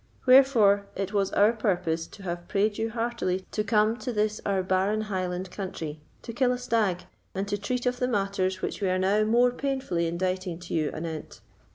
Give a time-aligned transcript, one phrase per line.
[0.25, 4.63] Wherefore, it was our purpose to have prayed you heartily to come to this our
[4.63, 7.03] barren Highland country to kill a stag,
[7.35, 10.89] and to treat of the matters which we are now more painfully inditing to you
[10.91, 11.41] anent.